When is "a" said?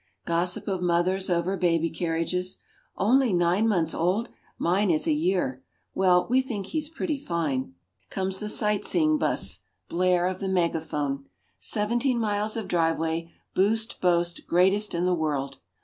5.05-5.11